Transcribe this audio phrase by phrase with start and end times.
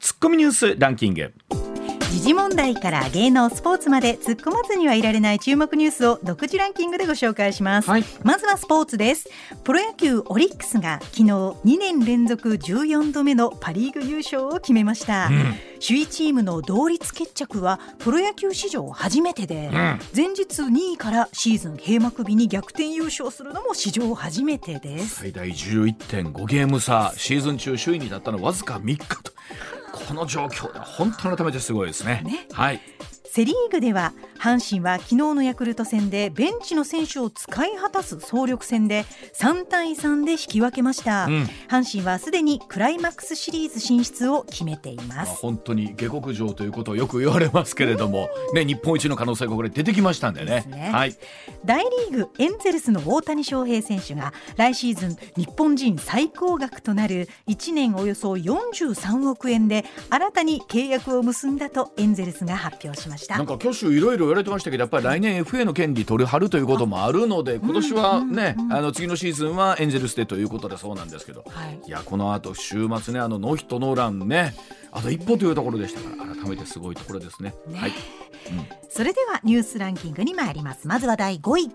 [0.00, 1.32] ツッコミニュースランキング。
[2.10, 8.04] 時事問題から芸能スポーツまで突っ込まずにはいられない注目ニュースを独自ランキングでご紹介します、はい。
[8.22, 9.28] まずはスポーツです。
[9.64, 15.28] プロ野球オリックスが昨日2年連続14度目のパリーグ優勝を決めました、
[15.84, 19.68] 首位チームの同率決着はプロ野球史上初めてで、
[20.14, 25.16] 前日2位からシーズン閉幕日に逆転優勝するのも史上初めてです。
[25.16, 29.32] 最大11.5ゲーム差シーズン中首位に立ったのわずか3日と
[29.94, 32.22] この状況で本当に改めてすごいですね。
[32.24, 32.46] ね。
[32.52, 32.80] はい
[33.34, 39.04] セ・リーグでは阪神は昨日のヤクルト戦でベンチの選手を使い果たす総力戦で
[39.40, 41.42] 3対3で引き分けました、ん。
[41.68, 50.64] 阪神はすでにクライマックスシリーズ進出を決めていままあす本当に下克上ということをよく言われますけれども、ね、日本一の可能性がこれ出てきましたんでね。
[50.68, 50.90] ね。
[50.92, 51.16] はい、
[51.64, 71.80] 大リーグエンゼルスの大谷翔平選手が来シーズン日本人最高額となる1年およそ43億円で新たに契約を結んだとエンゼルスが発表しましたなんか挙手いろいろ言われてましたけどやっぱり来年 FA の権利取るはるということもあるので今年はね、あの次のシーズンはエンゼルスでということでそうなんですけど、はい。
[71.86, 74.54] いやこの後週末ねあのノーヒットノーランね
[74.92, 77.54] あと一歩というところでしたから改めてすごいところですね。
[77.74, 77.92] はい。
[78.88, 80.86] それではニュースランキングに参ります。
[80.86, 81.70] まずは第5位。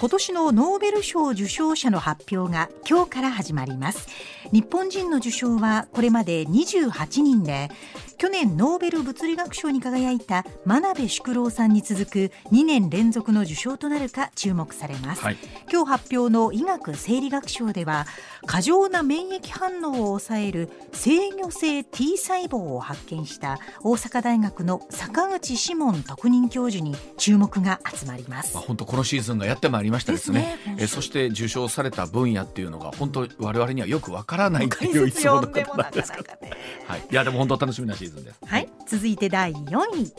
[0.00, 4.08] 今年のノーベル賞受賞者の発表が今日から始まります。
[4.52, 7.70] 日本人の受賞はこれまで28人で
[8.18, 12.18] 去年ノーベル物理学賞に輝いた真鍋淑郎さんに続く
[12.52, 15.36] 2年連続の受賞となるか注目されます、はい。
[15.70, 18.06] 今日発表の医学生理学賞では
[18.46, 28.54] 過剰な免疫反応を抑える制御性 T 細胞を発見した大阪大学の坂口志門特任教授に注目が集まります。
[28.54, 30.56] まあ、本当このシーズンがやってまいりましたですね。
[30.56, 36.50] ですねえそして受賞された分野っていうのが本当我々にはよくわからないっいうい説つものこ読んでもなとなんですけどね。
[36.86, 38.40] はい、いやでも本当楽しみなシーズンです。
[38.44, 40.12] はい、続いて第4位。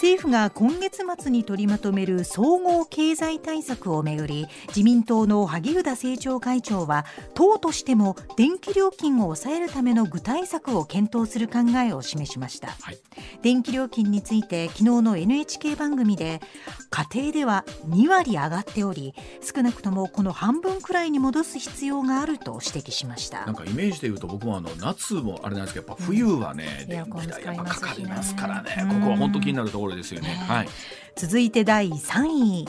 [0.00, 12.98] 政府が今月末に取りまとめる総合経済対策をめぐり自民党の萩生田政調会長は党としても電気料金を抑えるための具体策を検討する考えを示しました、はい。
[13.42, 16.40] 電気料金について昨日の NHK 番組で
[16.88, 19.12] 家庭では2割上がっており
[19.42, 23.44] 少なくともこの半分くらいに戻す必要があると指摘しました。
[23.44, 30.28] なんかイメージで言うと僕もあの夏もあれなんですけどやっぱ冬はね、エアコン電気代やっぱかかりますからね、うんここは本当気になるところですよね。
[30.48, 30.68] はい。
[31.16, 32.26] 続いて第3
[32.62, 32.68] 位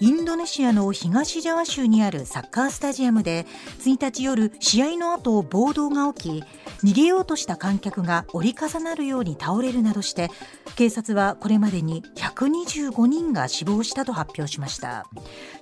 [0.00, 3.46] インドネシアの東ジャワ州にあるサッカースタジアムで
[3.80, 6.44] 1日夜試合の後暴動が起き
[6.84, 10.30] 逃げようとした観客が折り重なるように倒れるなどして
[10.74, 15.06] 警察はこれまでに125人が死亡したと発表しました。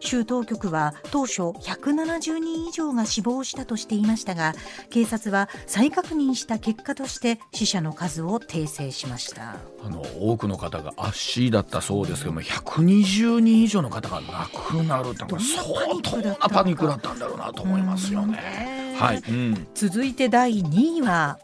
[0.01, 4.55] 州当局は当初170人以上が死亡したとしていましたが
[4.89, 9.57] 警察は再確認した結果として死者の数を訂正しました。
[9.83, 15.65] あの多くの方が足だったそうですけども、120人以上の方が亡くなるってこれ相
[16.03, 18.97] 当なパニックだったんだろうなと思いますよね。
[18.99, 19.23] はい。
[19.29, 19.69] うん。
[19.75, 21.39] 続いて第2位は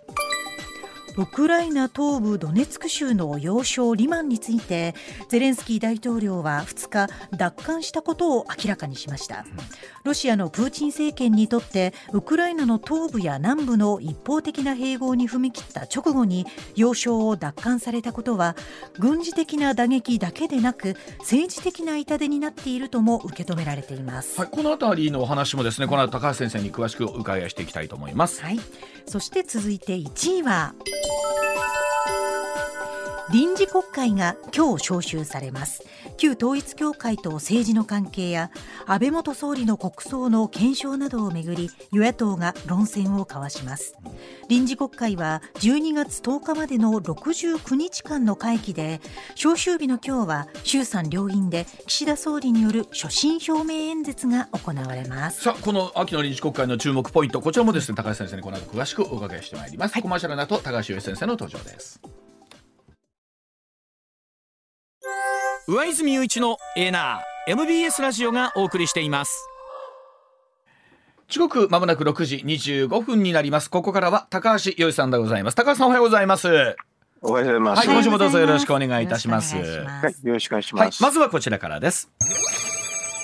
[1.18, 4.94] ウクライナ東部ドネツク州の要衝リマンについて
[5.30, 9.46] ゼレンスキー大統領は2日奪還したことを明らかにしました。
[10.04, 18.54] ロシアのプーチン政権にとってウクライナの東部や南部の一方的な併合に踏み切った直後に要衝を奪還されたことは
[18.98, 24.38] 軍事的な打撃だけでなく政治的な痛手になっているとも受け止められています。
[24.38, 28.42] はい、この辺りのお話もですね、この後高橋先生に詳しくお伺いしていきたいと思います。
[28.42, 28.60] はい、
[29.06, 30.74] そして続いて1位は
[31.08, 31.75] Música
[33.32, 35.82] 臨時国会が今日召集されます。
[36.16, 38.52] 旧統一教会と政治の関係や
[38.86, 43.96] 安倍元総理の国葬の検証などをめぐり与野党が論戦を交わします。
[44.48, 49.00] 臨時国会は12月10日までの69日間の会期で
[49.34, 55.42] 召集日の今日は衆参両院で岸田総理による所信表明演説が行われます。
[55.42, 62.00] さあこの秋の臨時国会の注目ポイントこちらもですね高橋先生にこの後詳しくお伺いしてまいります、コマーシャルの後高橋由先生の登場です
[65.68, 69.48] 上泉雄一のエーナー MBS ラジオがお送りしています。
[71.26, 73.68] 時刻まもなく6時25分になります。
[73.68, 75.56] ここからは高橋洋一さんでございます。
[75.56, 76.76] 高橋さんおはようございます。
[77.20, 77.78] おはようございます。
[77.80, 79.56] はい今週もどうぞよろしくお願いいたします。
[79.56, 81.02] よろくお願いしはい、よろしくお願いしはいます。
[81.02, 82.12] まずはこちらからです。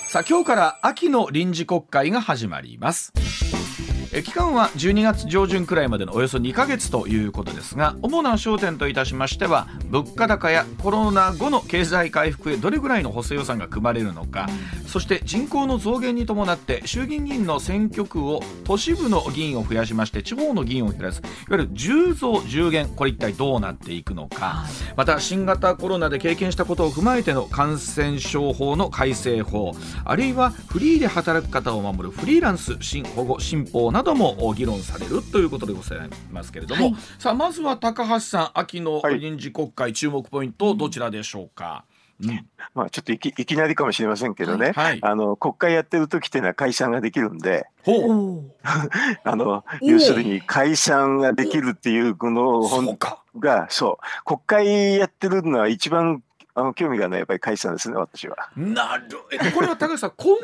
[0.09, 3.13] さあ今日から秋の臨時国会が始まります。
[3.15, 14.47] え期間は12月上旬くらいまでのおよそ2ヶ月ということですが主な焦点といたしましては物価高やコロナ後の経済回復へどれぐらいの補正予算が組まれるのか
[14.85, 24.65] そして人口の増減に伴って衆議院議員の選挙区を都市部の議員を増やしまして地方の議員を減らすいわゆる10増10減これ一体どうなっていくのか。
[24.95, 29.73] また新型コロナで経験したことを踏まえての感染症法の改正法
[30.05, 35.99] あるいはフリーで働く方を守るフリーランス新保護新法なども議論されるということでござい
[36.31, 36.95] ますけれども、はい。
[37.19, 39.19] さあまずは高橋さん秋のはい。
[39.19, 41.85] 臨時国会注目ポイントどちらでしょうか、
[42.19, 42.47] うん。
[42.73, 47.67] まあ、ちょっといきいきなりかもしれませんけどね、はいあの国会やってる時っていうのは解散ができるんで、
[49.23, 53.23] あの要するに解散ができるっていうこの本そうか。
[53.37, 54.25] がそう。
[54.25, 56.23] 国会やってるのは一番
[56.55, 58.49] あの興味がないやっぱり解散ですね私は。
[58.55, 59.19] なる。
[59.31, 60.35] えこれは高橋さん今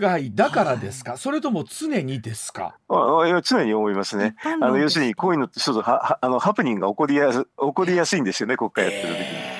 [0.00, 1.16] 回だからですか？
[1.16, 2.76] それとも常にですか？
[2.88, 4.36] ああいや常に思いますね。
[4.44, 9.24] あの要でするにこういうのってそうそうははあのハプニングが起こりやす起こりやすいんですよね国会やってる時に。
[9.24, 9.57] えー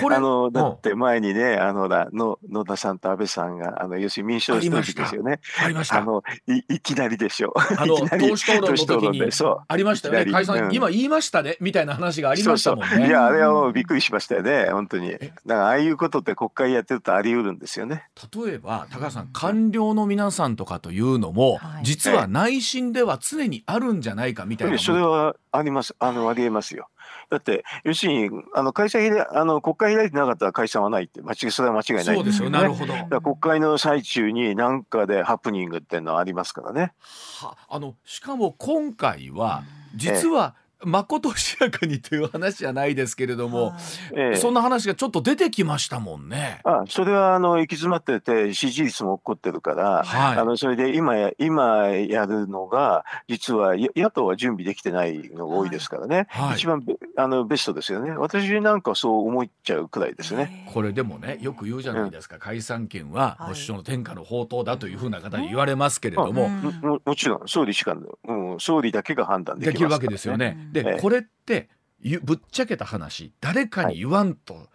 [0.00, 5.40] これあのだって前にね、あのほらの野田さんと安倍さんがあの要するに民主党の時ですよね。
[5.62, 5.98] ありました。
[5.98, 7.54] あのいいきなりでしょ。
[7.78, 10.30] あの党首討論の時にでそうありましたよね。
[10.30, 10.74] 解散、うん。
[10.74, 11.56] 今言いましたね。
[11.60, 12.88] みたいな話がありましたもんね。
[12.88, 13.06] そうそう。
[13.08, 14.66] いやあれはもうびっくりしましたよね。
[14.70, 15.12] 本当に。
[15.12, 18.04] だからああいうことって国会やってるとあり得るんですよね。
[18.34, 21.84] 例えば高橋さん官僚の皆さんとかというのも、はい。
[21.84, 25.94] 実は内心では常にあるんじゃないかみたいなそれはあります。
[25.98, 26.88] あのありえますよ。
[27.30, 31.22] だって要するにあの会社開いあの国会開いてなかったら解散はないって。
[31.22, 32.16] 間違いそれは間違いない。
[32.16, 32.58] そうですよ、ね。
[32.58, 36.92] なるほど、国会の最中に何かでハプニングっていうのはありますからね。
[37.40, 39.64] はあのしかも今回は
[39.94, 43.74] 実はまことしやかにという話じゃないですけれども、
[44.14, 44.36] ええ。
[44.36, 46.60] そんな話がちょっと出てきましたもんね。
[46.64, 50.38] あそれはあの行き詰まってて支持率も起こってるから、はい。
[50.38, 56.56] あのそれで今や今やるのが実はや野党は準備できてないのが多いですからね、はい。
[56.56, 58.10] 一番ベあのベストですよね。
[58.12, 60.68] 私なんかそう思っちゃうくらいですね。
[60.72, 63.54] これでもねよく言うじゃないですか、解散権ははい。
[63.54, 66.60] 保守党の天下の宝刀だというふうな方に言われますけれども、うん。
[66.60, 67.96] もももちろん総理しか、
[68.28, 70.65] うん、総理だけが判断でできるわけですよね。
[70.66, 71.68] うんで、ええこれって
[72.00, 74.68] ゆぶっちゃけた話誰かに言わんと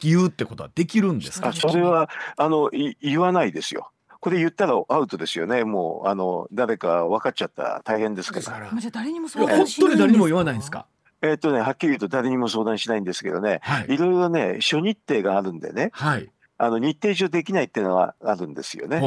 [0.00, 3.90] 言うってことはできるんですか、あそれはあのい言わないですよ。
[4.20, 5.64] これ言ったらアウトですよね。
[5.64, 8.42] もうあの誰か分かっちゃったら大変ですから。
[8.42, 10.86] じゃあ誰にも相談しない当に誰にも言わないんですか？
[11.22, 13.60] えっとねはっきり言うと誰にも相談しないんですけどね。
[13.62, 15.90] はいいろいろね諸日程があるんでね。
[15.92, 16.30] はい。
[16.56, 19.00] あの日程上できないっていうのはあるんですよね。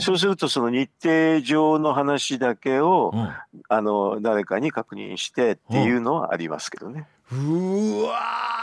[0.00, 3.28] そうするとその日程上の話だけをうん。
[3.68, 7.06] あの誰かに確認してっていうのはありますけどね。
[7.32, 8.18] うーわ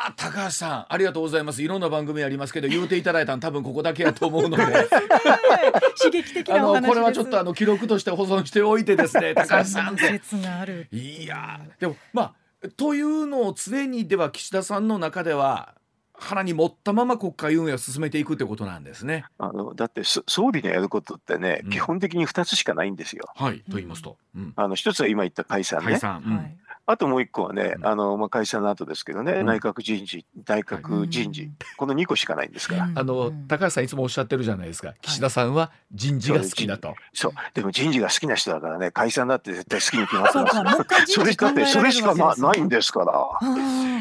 [0.10, 1.62] ー高橋さんありがとうございます。
[1.62, 4.66] いろんな番組ありますけど言うていただいたの多分ここだけやと思うので。
[5.98, 6.88] 刺激的あなお話です。
[6.88, 10.08] のこれはちょっとあの記録として保存しておいてですね 高橋さんって。
[10.08, 10.88] 説がある。
[10.92, 15.76] いやーでもまあというのを常にでは岸田さんの中では
[16.20, 19.26] 腹に持ったまま国会運営を進めていくってことなんですね。
[19.38, 21.70] あのだってそ総理のやることってね、うん。
[21.70, 23.30] 基本的に2つしかないんですよ。
[23.36, 25.86] はいと言いますと、うん、あの一つは今言った解散ね。
[25.92, 26.38] 解散、うん。
[26.38, 26.58] はい
[26.90, 27.86] あともう一個はね、うん。
[27.86, 29.46] あのまあ、解散の後ですけどね、うん。
[29.46, 31.56] 内閣人事、内閣人事、うん。
[31.76, 32.86] この2個しかないんですから。
[32.86, 32.98] うん。
[32.98, 34.94] あの高橋さんいつもおっしゃってるじゃないですか。
[35.02, 36.96] 岸田さんは人事が好きだと。
[37.14, 43.14] そう、でも人事が好きな人だからね、解散だって絶対好きに決まってますそれだって、それしかないんですから。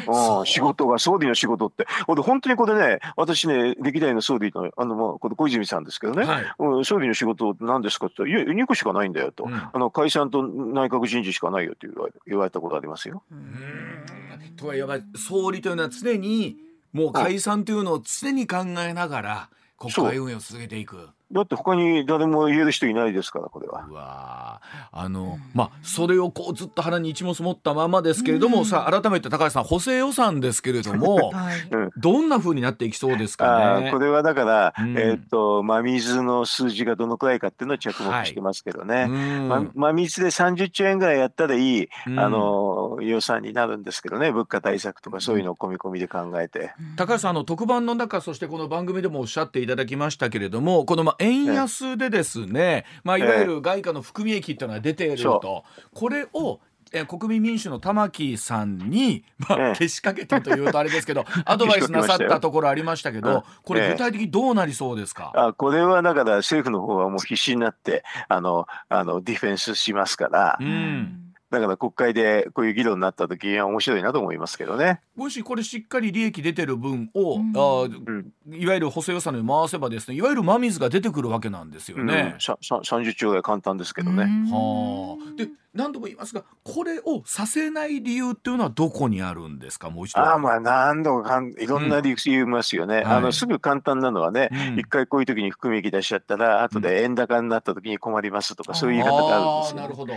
[0.08, 6.44] あうん、仕事が総理の仕事って、ほんで本当にこれね、私ね、歴代の総理の、あの、まあ、これ小泉さんですけどね、はい。
[6.58, 9.54] うん、総理の仕事何ですかって言ったら、いや、2個しかないんだよと、うん。
[9.54, 13.22] あの解散と内閣人事しかないよって言われ言われたことありますよ。
[13.32, 14.80] ーうんとはい
[15.16, 16.56] 総理というのは常に
[16.92, 21.10] もう解散というのを常に考えながら国会運営を続けていく。
[21.32, 23.84] だって他に誰も言える人いないですから、これは。
[23.88, 24.98] うわー。
[24.98, 31.56] あのまあそれをこうずっと腹に一物持ったままですけれども、さあ改めて高橋さん補正予算ですけれどもはい。
[31.96, 33.90] どんな風になっていきそうですかね？
[33.90, 33.98] こ。
[33.98, 34.96] れはだから、うん。
[34.98, 39.48] えーっと真水の数字がどのくらいかっていうのを着目してますけどね、うん。
[39.48, 42.18] ま真水で30兆円ぐらいやったらいい、うん。
[42.20, 56.60] あの予算になるんですけどね物価対策とかそういうのを込み込みで考えて、高橋さんあの特番の中そしてこの番組でもおっしゃっていただきましたけれどもこのまあ円安でですね、まあ、いわゆる外貨の含み益っていうのが出ていると、これを、
[56.92, 59.74] えー国民民主の玉木さんに、まあ、ええ。
[59.76, 75.00] けしかけたというとあれですけど アドバイスなさったところありましたけどこれ具体的にどうなりそうですか、あこれはだから政府の方はもう必死になってあのあのディフェンスしますから、うんだから国会でこういう議論になった時には面白いなと思いますけどね。
[75.14, 82.40] もしこれしっかり利益出てる分を、うんあーいわゆる補正予算に回せばですねいわゆる真水が出てくるわけなんですよねうん、。
[82.40, 84.24] ささ30兆円は簡単ですけどね。
[84.50, 89.90] はあ、で何度も言いますがこれをさせない理由っていうのはどこにあるんですか？
[89.90, 90.20] もう一度。
[90.22, 99.82] ああまあ何度かかんいろんな理由言いますよね、はいあのすぐ簡単なのはね、うん一回こういう時に含み益出しちゃったら後で円高になった時に困りますとか、そういう言い方があるんですよ、ね。
[99.82, 100.14] なるほど。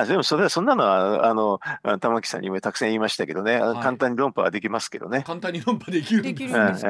[0.00, 3.82] あでもそれはそんなのはあのあ玉木さんにもたくさん言いましたけどね、はい。
[3.82, 5.22] 簡単に論破はできますけどね。
[5.26, 6.86] 簡単に論破できるんでですきるんです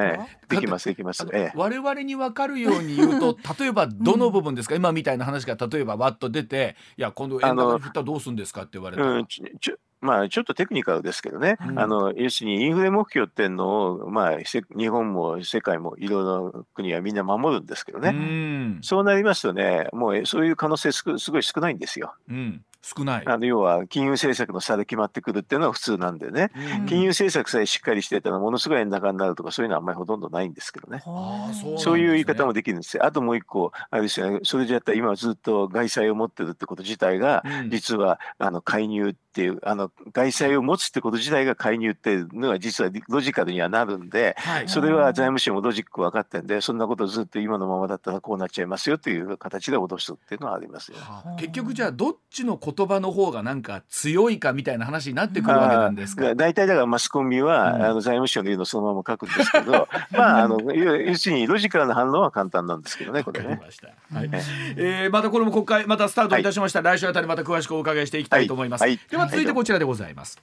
[0.49, 1.27] できますできます。
[1.33, 1.53] ええ。
[1.55, 11.79] 我々に分かるように言うと 例えばどの部分ですか、今みたいな話が例えばわっと出て「いや今度円高に振ったらどうするんですか?」って言われたら、うん、ちょちょまあ、ちょっとテクニカルですけどね、うん。
[11.79, 18.79] あの要するにインフレ目標っていうのを、まあ、せ日本も世界もいろいろな国はみんな守るんですけどね、うん。
[18.83, 22.15] そうなりますとね、もうそういう可能性すごすごい少ないんですよ。
[22.29, 22.63] うん、
[22.97, 23.25] 少ない。
[23.27, 31.03] あの要は金融政策の差で決まってくるっていうのは普通なんでね、うん金融政策さえしっかりしてたらものすごい円高になるとかそういうのはあんまりほとんどないんですけどね。
[31.05, 33.05] そうねそういう言い方もできるんですよ。
[33.05, 50.99] あともう一個、あれですよね、それじゃったら今ずっと外債を持ってるってこと自体が、うん実はあの介入っていう、あの外債を持つってこと自体が介入っていうのが実はロジカルにはなるんで、はいそれは財務省もロジック分かってんで、そんなことずっと今のままだったらこうなっちゃいますよという形で脅すっていうのはありますよ。
[50.99, 56.35] はあ結局じゃあどっちの言葉の方がなんか強いかみたいな話になってくるわけなんですか？
[56.35, 63.51] 大体だからマスコミは、うんあの財務省の言うのをそのまま書くんですけど、まあ、あの要 要するにロジカルな反応は簡単なんですけどね、これね。
[63.51, 63.89] わかりました。
[64.15, 64.31] はい。
[64.77, 66.83] えーまたこれも国会またスタートいたしました。
[66.83, 68.81] 来週あたりまた詳しくお伺いしていきたいと思います。
[68.83, 70.43] はいはい続いてこちらでございます。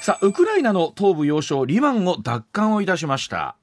[0.00, 3.56] さあウクライナの東部要衝リマンを奪還をいたしました。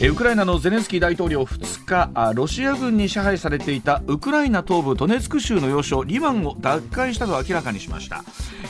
[0.00, 8.22] えーウクライナのゼレンスキー大統領2日あロシア軍に支配されていたウクライナ東部ドネツク州の要衝リマンを奪還したと明らかにしました、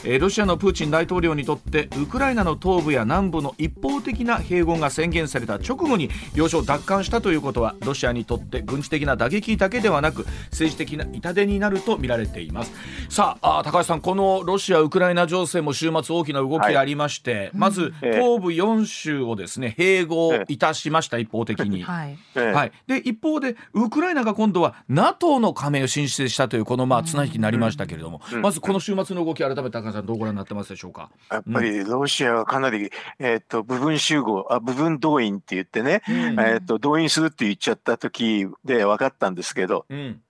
[0.03, 12.71] えーロシアのプーチン大統領にとってウクライナの東部や南部の一方的な併合が宣言された直後に要衝を奪還したということはロシアにとって軍事的な打撃だけではなく政治的な痛手になると見られています。
[13.09, 21.83] さああ高橋さんこのロシア・ウクライナ情勢も週末大きな動きがありまして、まずええ東部4州をですね併合いたしました、一方的に。
[21.83, 22.17] はい。
[22.35, 22.51] ええ。
[22.51, 31.09] はい、で一方でウクライナが今度は NATO の加盟を申請したというこのまあ綱引きになりましたけれども、まずこの週末の動き改めて高橋さんどうご覧になってますでしょうか？
[31.31, 36.15] やっぱりロシアはかなり、えー、と部分集合あ部分動員って言ってね、うん。
[36.15, 40.21] えー、と動員するって言っちゃった時で分かったんですけどうん、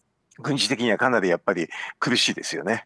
[0.41, 1.67] 軍事的にはかなりやっぱり
[1.99, 2.83] 苦しいですよね。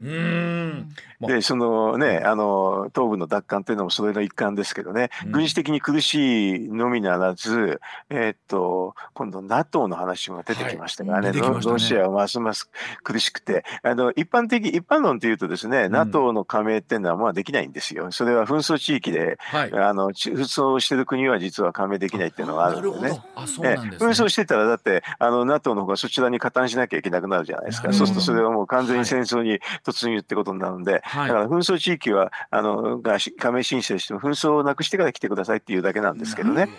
[1.21, 5.31] でそのねあの東部の奪還というのもそれの一環ですけどね、うん。
[5.31, 7.79] 軍事的に苦しいのみならず、
[8.09, 11.41] えー、と今度 NATO の話も出てきましたからね,、はい。
[11.41, 11.41] ね。
[11.41, 12.69] ロロシアはますます
[13.03, 13.63] 苦しくて。
[13.83, 15.91] あの一般的一般論というとですね、ん。
[15.91, 18.11] NATO の加盟っていうのはまあできないんですよ。
[18.11, 23.21] それは紛争地域ではい、あのち紛争してる国は実は加盟できないっていうのがあるんでね。
[23.35, 24.11] あそうえなんですね。
[24.11, 31.27] 紛争してたらだってあの NATO の方がそちらに加担しなきゃいけなくなるじゃないですかそうするとそれはもう完全に戦争に突入ってことになるんで、はい。
[31.27, 36.69] だから紛争地域はあのがし加盟申請しても紛争をなくしてから来てくださいっていうだけなんですけどね。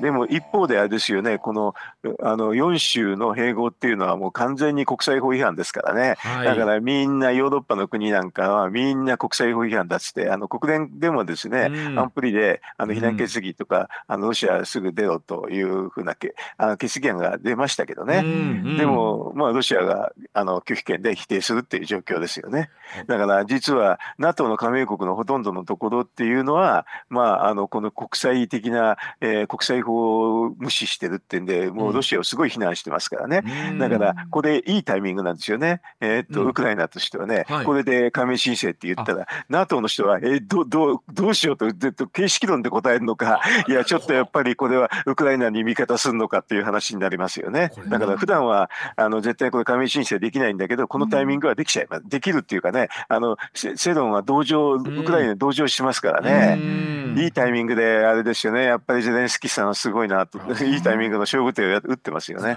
[0.00, 1.74] でも一方であれですよねこの
[2.22, 6.16] あの4州の併合っていうのはもう完全に国際法違反ですからね。
[6.18, 11.98] はい、だからみんなヨーロッパの国なんかはみんな国際法違反だっつってあの国連でもですね、うん。
[11.98, 12.98] 安保理であのうん。
[12.98, 18.22] 非難決議とか、あのロシアすぐ出ろというふうなけあの決議案が出ましたけどね。
[18.24, 18.76] うん。
[18.76, 22.70] でも、まあ、ロシアがあの拒否権で否定するっていう状況ですよね。
[23.06, 33.42] だから実は NATO の加盟国のほとんどのところっていうのは、まあ、あのこの国際的な、えー国際法を無視してるってんでもうロシアをすごい非難してますからね。
[33.70, 33.78] うん。
[33.78, 35.80] だからこれいいタイミングなんですよね。
[36.00, 36.48] えーっとうん。
[36.48, 37.64] ウクライナとしてはね、はい。
[37.64, 43.40] これで加盟申請って言ったら NATO の人はえーどどうどうしようとずっと形式論で答えるのか。
[43.68, 47.72] いやちょっとやっぱりこれはウクライナに味方するのかっていう話になりますよね。
[47.88, 52.08] だから普段はあの絶対これ加盟申請できないんだけどこのタイミングはできちゃいます。
[52.08, 56.58] できるっていうかねあのセセロンは同情ウクライナに同情しますからね。
[56.60, 58.64] うんいいタイミングであれですよね。
[58.64, 60.38] やっぱりゼレンスキーさんはすごいなと。
[60.64, 62.56] いいタイミングの勝負手をや打ってますよね。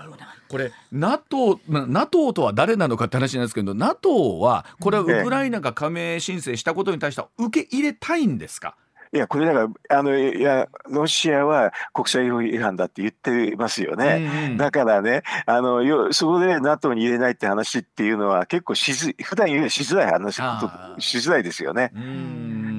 [0.49, 8.75] これ NATO, な NATO とは誰なのかって話なんですけど NATO はこれはウクライナが加盟申請したことに対しては受け入れたいんですか、
[9.13, 14.29] いや、これだから、あの、いや、ロシアは国際法違反だって言ってますよね。
[14.45, 21.91] うんうん、だからね、あの、よそこで NATO に入れないって話っていうのは結構しず、普段言うしづらい話、しづらいですよね。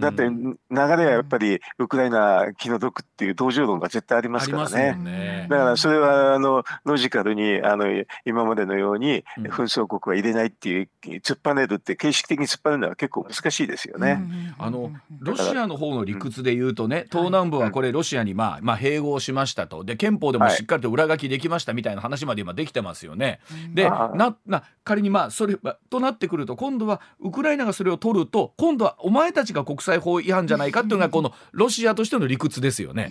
[0.03, 4.97] だって流れはやっぱりウクライナ気の毒っていう同情論が絶対ありますからね。
[4.97, 5.47] ね。
[5.49, 7.87] だからそれはあのロジカルにあの
[8.25, 10.89] 今までのように紛争国は入れないっていう
[11.23, 14.21] 突っぱねるって形式的に突っぱねるのは結構難しいですよね。
[14.59, 14.91] あの
[15.21, 19.85] ロシアの方の理屈で言うとね、東南部はこれロシアにまあまあ併合しましたと。
[19.85, 23.41] で憲法でもしっかりと裏書きできましたみたいな話まで今できてますよね。
[23.73, 25.57] でなな仮にまあそれ
[25.91, 33.11] となってくると今度はウクライナがそれを取ると今度はお前たちが国際法違反じゃないかっていうのがこのロシアとしての理屈ですよね。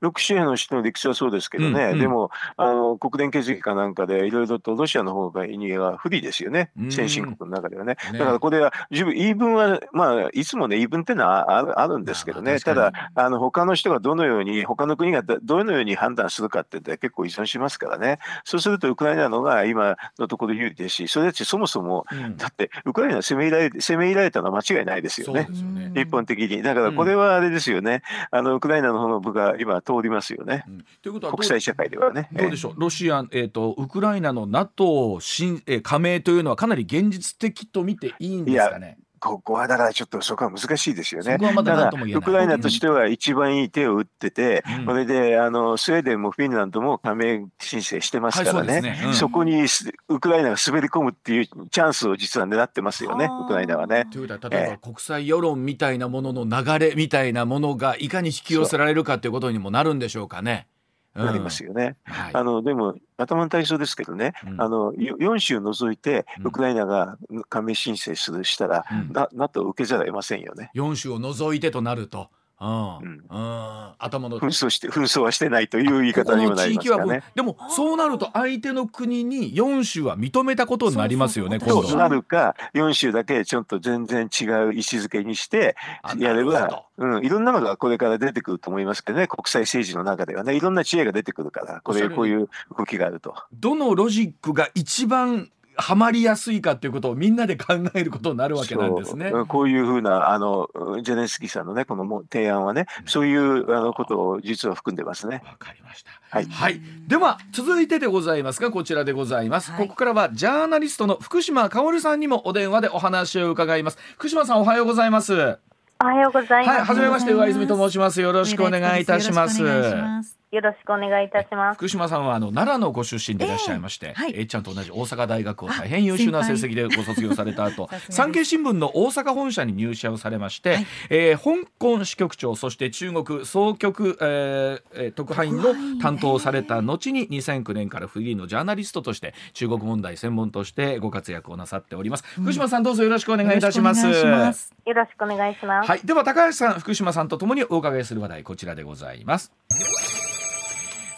[0.00, 1.92] ロシアの人の理屈はそうですけどね、うん。
[1.92, 7.96] うん、でもあの国連決議かなんかでいろいろとロシアの方がには不利ですよね、先進国の中ではね。
[8.12, 8.18] ね。
[8.18, 18.18] だからこれは十分言い分はまあいつもね言い分っていうのはあるあるんですけどね、ただあの他の人がどのように他の国がどのように判断するかって結構依存しますからね。
[18.44, 25.40] そうするとウクライナのが今のところ有利ですし、それだってそもそも、うん、だってウクライナ攻め入られ攻め入られたのは間違いないですよね。
[25.40, 25.92] よね。
[25.94, 26.62] 日本的に。
[26.62, 28.02] だからこれはあれですよね。
[28.30, 30.64] あのウクライナの方の部が今通りますよね。
[31.02, 32.28] ということは国際社会ではね。
[32.32, 32.74] どうでしょう？
[32.80, 38.98] ロシアえっ、ー、とウクライナの NATO 新、えー、加盟というのはかなり現実的と見ていいんですかね？
[39.20, 41.38] ここはだからちょっとそこは難しいですよね。
[41.38, 49.66] ただウクライナとしては一番いい手を打ってて、うん、これであのスウェーデンもフィンランドも加盟申請してますからね、はいそねうん、そこに
[50.08, 54.06] ウクライナが滑り込むっていうチャンスを実は狙ってますよね、ウクライナはね。
[54.10, 60.66] ということは例えば国際世論みたいなものの流れみたいなものがいかに引き寄せられるかということにもなるんでしょうかね。
[61.14, 61.96] なりますよね。
[62.06, 70.70] うんはい、あのでも頭の体操ですけどね、うん、あの4州除いてウクライナが加盟申請するしたら、うん、NATO を受けざるを得ませんよね。
[70.74, 72.30] 4州を除いてとなると。
[72.60, 77.22] うん、うん、頭の紛争して紛争はしてないという言い方にもなりますかね。
[77.34, 81.58] でもそうなると相手の国に4州は認めたことになりますよね。
[81.58, 85.74] そうなるか4州だけちょっと全然違う位置づけにして
[86.18, 90.54] やれば、うん、いろんなのがこれから出てくると思いますけどね国際政治の中ではね。
[90.54, 93.34] いろんな知恵が出てくるからこれこういう動きがあると。
[93.54, 99.32] どのロジックが一番はまりやすいかということをみんなで考えることになるわけなんですね。
[99.48, 100.68] こういうふうなあの
[101.02, 105.42] ジェネスキーさんのねこの提案はね、そういうあのことを実は含んでますね。
[105.44, 106.10] わかりました。
[106.30, 115.58] はい、はい、では続いてでございますがこちらでございます、はい、ここからはジャーナリストの福島香さんにもお電話でお話を伺います福島さんおはようございます
[116.02, 116.76] おはようございます。
[116.78, 118.22] はい、初めまして上泉と申します。
[118.22, 120.39] よろしくお願いいたします。
[120.50, 121.76] よろしくお願いいたします。
[121.76, 142.24] 福島さんはあの奈良のご出身でいらっしゃいまして、えーはい、えちゃんと同じ大阪大学を大変優秀な成績でご卒業された後、 産経新聞の大阪本社に入社をされまして、はい、えー、香港支局長そして中国総局、えー、特派員の担当をされた後に2009年からフリーのジャーナリストとして中国問題専門としてご活躍をなさっております。
[142.38, 144.04] うん、福島さんどうぞよろしくお願いいたします。
[144.04, 145.88] よろしくお願いします。
[145.88, 149.52] はい、では高橋さん、福島さんとともにお伺いする話題こちらでございます。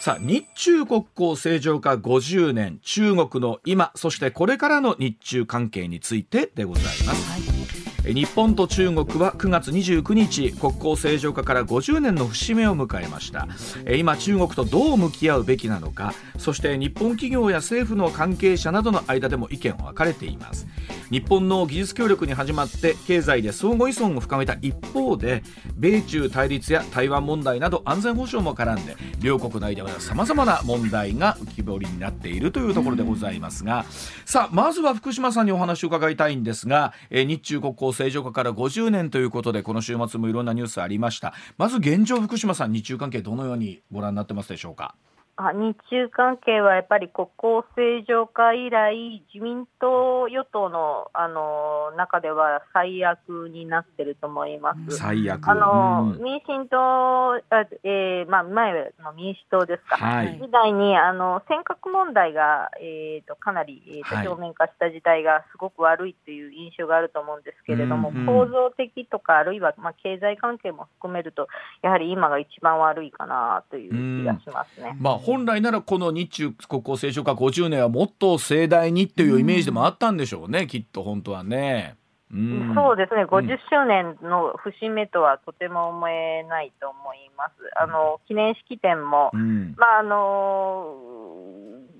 [0.03, 7.92] さあ日中国交正常化50年中国の今そしてこれからの日中関係についてでございます、はい。
[8.05, 13.47] 日本と中国は9月29日国交正常化から50年の節目を迎えました。
[13.95, 20.67] 今中国とどう向き合うべきなのかそして日本企業や政府の関係者などの間でも意見分かれています。
[21.09, 25.43] 日本の技術協力に始まって経済で相互依存を深めた一方で
[25.77, 33.85] 米中対立や台湾問題など安全保障も絡んで両国内ではさまざまな問題が浮き彫りになっているというところでございますが、
[34.25, 41.33] さあまずは福島さんにお話を伺いたいんですが日中国交正常化から50年ということでこの週末もいろんなニュースありました。
[41.57, 44.95] まず現状福島さん日中関係どのようにご覧になってますでしょうか？
[45.35, 54.97] あ日中関係はやっぱり国交正常化以来、自民党与党のあの中では最悪になってると思います。
[54.97, 55.47] 最悪。
[55.47, 57.41] あの、うん、民進党、
[57.83, 71.47] えーまあ、前の民主党ですか、はい、時代にあの尖閣問題が、えーと、かなり、えーと、表面化した事態がすごく悪いという印象があると思うんですけれども、うんうん、構造的とか、あるいは、まあ、経済関係も含めると、
[71.81, 74.95] やはり今が一番悪いかなという気がしますね。
[74.99, 81.95] まあ本来ならこの日中国交正常化50年はもっと盛大にっていうイメージでもあったんでしょうね、うん、きっと本当はね。
[82.33, 87.53] うん、そうですね、50周年の節目とはとても思えないと思います。
[87.79, 90.97] あの記念式典も、うん、まああの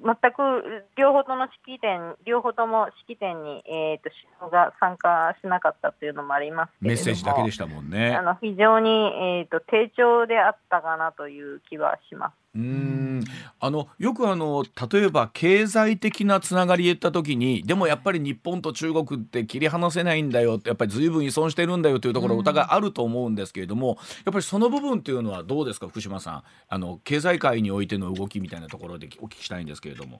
[0.03, 8.15] 全く両方との式典、両方とも式典に、えーと、首脳が参加しなかったというのもありますメッセージだけでしたもんね。
[8.15, 12.42] あの非常に、えーと、低調であったかなという気はします。
[12.55, 13.23] うん。
[13.59, 26.43] あのよくあの例えば経済的なつながり言った時にでもやっぱり日本と中国って切り離せないんだよってやっぱり随分依存してるんだよというところお互いあると思うんですけれども、やっぱりその部分っていうのはどうですか福島さん。
[26.69, 30.17] あの経済界においての動きみたいなところでお聞きしたいんですけれども。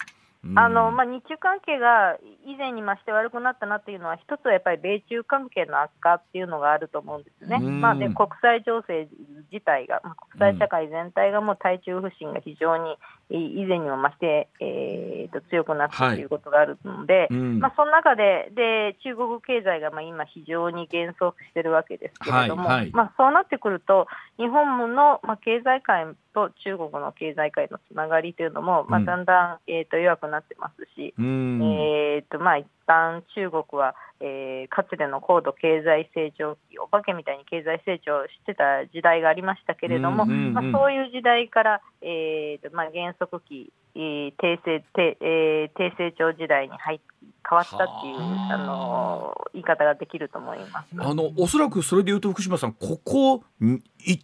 [0.56, 9.08] あのまあ、日中関係が以前に増して悪くなったなというのは、一つはやっぱり米中関係の悪化っていうのがあると思うんですね、まあ、で国際情勢
[9.53, 10.01] 自体が、
[10.36, 12.97] 国際社会全体がもう対中不信が非常に
[13.29, 24.07] 以前にも増して、えー、と強くなったということがあるので、はいうん、まあ、その中でで中国経済がまあ今、非常に減速しているわけですけれども、はいはい、まあ、そうなってくると、
[24.38, 47.00] 日本のまあ経済界と中国の経済界のつながりというのも、まあ、だんだん、えー、と弱くなってますし、うん、えーとまあ、一旦中国は、えー、かつての高度経済成長期、お化けみたいに経済成長してた時代がありましたけれども、うんうんうん、まあ、そういう時代から、えーとまあ、減速期、えー、低成低,、えー、低成長時代に入
[47.48, 48.58] 変わったっていうあ。
[48.58, 50.88] の言い方ができると思います。
[50.98, 53.80] あのおそらくそれでいうと福島さんここ2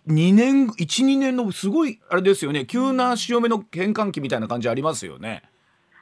[0.08, 2.66] 年12年のすごいあれですよね。
[2.66, 5.44] 急な潮目の変換期みたいな感じありますよね。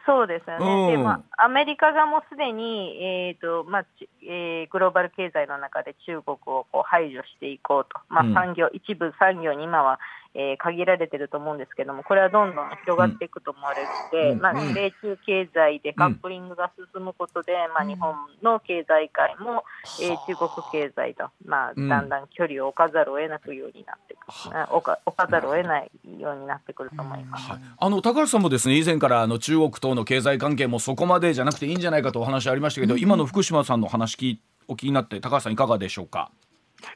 [0.08, 3.86] そうですよね、うん、でまあ、アメリカがもうすでに、えーとまあ
[4.24, 10.00] えー、グローバル経済の中で中国をこう排除していこうと、まあ、産業、うん、一部産業に今は、
[10.40, 19.64] えー、限られてると思うんですけども、これはどんどん広がっていくと思われるので、うん、まあ、米中経済でカップリングが進むことで、まあ、日本の経済界も、
[20.00, 27.50] えー、中国経済と、まあ、だんだん距離を置かざるを得なくようになってくる、置か置かざるを得ないようになってくると思います。
[27.50, 36.30] はい、あの高橋さんもですね以前からあの中国との経済関係もそこまでじゃなくていいんじゃないかとお話ありましたけど、今の福島さんの話聞いお聞きになって高橋さんいかがでしょうか？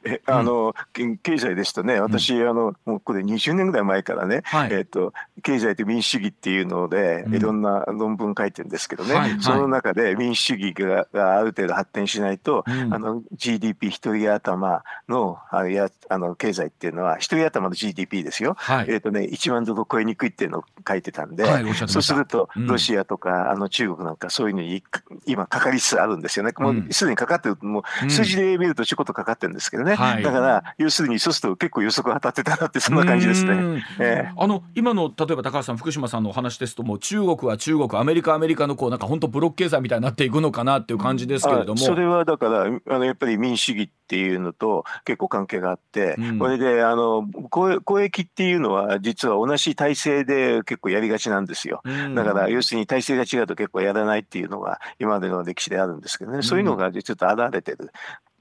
[0.03, 1.99] えあの、うん、経済ですとね。
[1.99, 5.13] 私、うん、あのもうこれ20年ぐらい前からね、はい、えーと、
[5.43, 21.45] 経済と民主主義っていうので、いろんな論文書いてるんですけどね、はいはい、その中で民主主義ががある程度発展しないと、うん、あの GDP 一人頭のあやあの経済っていうのは一人頭の GDP ですよ、はい、えーとね、1万ドルを超えにくいっていうのを書いてたんで、
[21.87, 24.83] そうするとロシアとか、あの中国なんかそういうのに
[25.25, 26.51] 今かかりつつあるんですよね。
[26.57, 33.83] もうすでにかかってるもう数字で見るとちょこっとかかってるんですけどね、はい、だから要するにそうすると結構予測当たってたなってそんな感じですね。
[33.99, 41.79] えー、あの今の例えば高橋さん福島さんのお話ですともう中国は中国アメリカアメリカのこうなんか本当ブロック経済みたいになっていくのかなっていう感じですけれども。
[41.79, 51.81] それはだからあのやっぱり民主主義っていうのと結構関係があって、うん、これであの交易っていうのは実は同じ体制で結構やりがちなんですよ。
[52.15, 57.91] だから要するに体制が違うと結構やらないっていうのが今までの歴史であるんですけどね、そういうのがちょっと現れてる。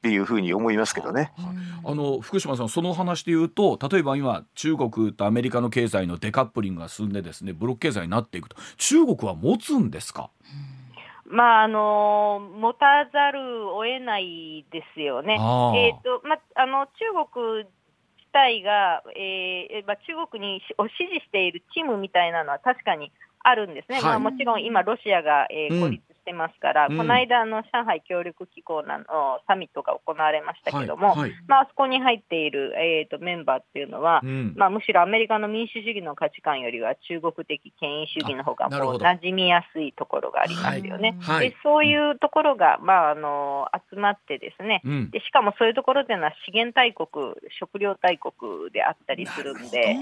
[0.00, 1.30] っていうふうに思いますけどね。
[1.84, 8.56] あの福島さんその話で言うと例えば今中国とアメリカの経済のデカップリングが進んでですねブロック経済になっていくと。
[8.78, 10.30] 中国は持つんですか、
[11.26, 15.34] まああの持たざるを得ないですよね。
[15.34, 17.68] えーとまあの中国自
[18.32, 28.86] 体が、えーまあ、中国にを支持しているチームみたいなのは確かにあるんですね、はい、まあ、もちろん今、ロシアが、えー、孤立してますから、うん、この間の上海協力機構の
[29.46, 41.16] サミットが行われましたけども、はいはい、まあ、あそこに入っている、えーと、メンバーっていうのは、うん、まあ、むしろアメリカの民主主義の価値観よりは中国的権威主義の方がもう馴染みやすいところがありますよね。
[41.20, 49.96] はい、でそういうところが、まあ、あの集まってですね、うん、でしかもそういうところというのは資源大国、食料大国であったりするんで、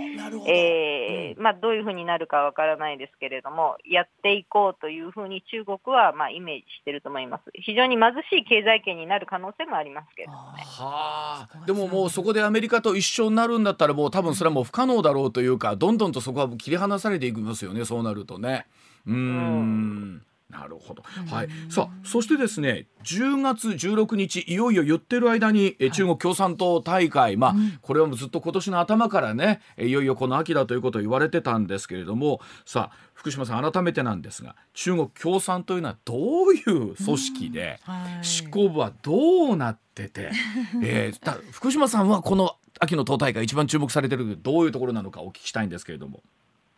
[0.46, 7.44] えー、まあ、どういうふうになるかわからないですけれども、やっていこうというふうに中国はまあイメージしてると思います。
[7.54, 10.37] 非常に貧しい経済圏になる可能性もありますけどね。
[10.37, 17.85] はあ、でももうそこでアメリカと一緒になるんだったらもう多分それはもう不可能だろうというか、どんどんとそこは切り離されていきますよね。
[17.85, 18.66] そうなるとね。
[19.07, 20.22] うん。
[20.50, 32.40] なるほど、はい、さあそしてですね10月16日いよいよ言ってる間に、え中国共産党大会、まあ、これはもうずっと今年の頭からねいよいよこの秋だということを言われてたんですけれども。
[32.64, 37.80] さあ福島さん改めてなんですが中国共産というのはどういう組織で、
[38.22, 40.30] 執行部はどうなってて、
[40.84, 46.22] えー、福島さんはこの秋の党大会一番注目されてるどういうところなのかお聞きしたいんですけれども。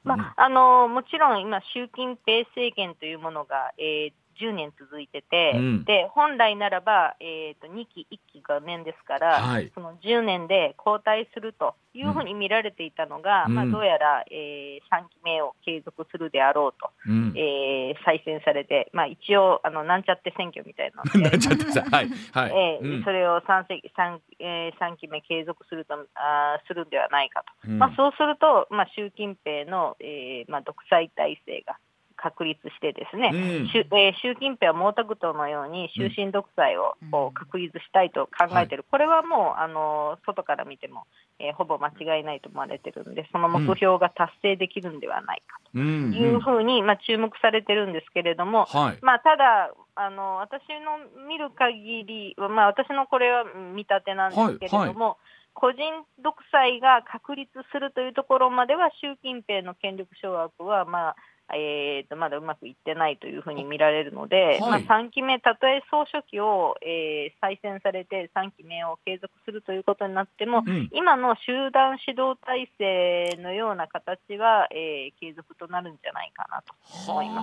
[0.02, 22.09] まあ、あのもちろん今、習近平政権というものが、えー、10年続いてて、うん、で本来ならば、えーと、2期、1期が年ですから、はい、その10年で交代するというふうに見られていたのが、うん、まあ、どうやら、えー、3期目を継続するであろうと、うん、えー、再選されて、まあ、一応あの、なんちゃって選挙みたいな なんちゃってさ、はい。
[22.33, 22.50] はい。
[22.50, 31.76] えー、それを 3, 3, えー、3期目継続するとあするんではないかと、まあ、そうすると、まあ、習近平の、えーまあ、独裁体制が
[32.20, 41.04] 確立してですね、うん、習えー、習近平は毛沢東のように終身独裁をこう確立したいと考えている、うん、これはもうあの外から見ても、
[41.38, 45.78] えー、ほぼ間違いないと思われているので、その目標が達成できるんではないかと。
[45.78, 55.16] いうふうに、まあ、注目されてるんですけれども、はい、まあ、ただあの、私の見る限り、まあ、私のこれは見立てなんですけれども、はいはい。
[55.52, 55.83] 個人
[56.22, 61.16] 独裁が確立するというところまでは習近平の権力掌握は、まあ
[61.54, 76.74] えーと、まだうまくいってないというふうに見られるので、はい、まあ、3期目、たとえ総書記を、えー、再選されて3期目を継続するということになっても、うん、今の集団指導体制のような形は、えー、継続となるんじゃないかなと
[77.12, 77.42] 思いま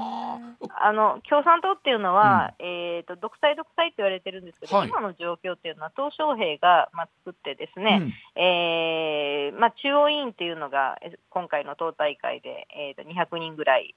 [0.61, 0.69] す。
[0.75, 0.97] あ。
[0.97, 10.97] の共産党っていうのは、うん、えーと、独裁、独裁と言われてるんですけど、はい、今の状況っていうのは、鄧小平が、まあ、作ってですね、うん、えー、まあ、中央委員っていうのが、
[11.29, 13.95] 今回の党大会で、えーと、200人ぐらい、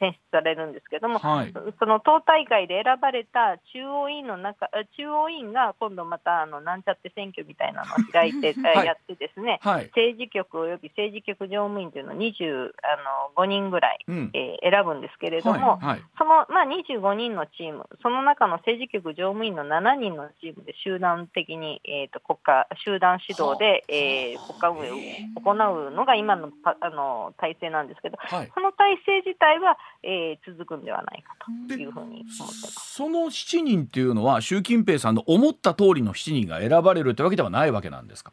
[0.00, 15.78] 選出されるんですけども、はい、その党大会で選ばれた中央委員の中、中央委員が今度またあのなんちゃって選挙みたいなのを開いて、はい、やってですね、はい、政治局および政治局常務員というのを25人ぐらい、うん、えー、選ぶんですけれども、
[16.16, 31.34] その、まあ、25人のチーム、その中の政治局常務員の7人のチームで集団的に、えーと、国家集団指導で、えー、国家運営を行うのが今のあの体制なんですけど、その体制制自体は、えー、続くんではないか
[31.68, 32.94] というふうに思ってます。
[32.94, 38.32] その7人っていうのは習近平さんの思った通りの7人が選ばれるというわけではないわけなんですか？